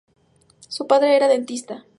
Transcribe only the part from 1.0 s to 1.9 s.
era dentista.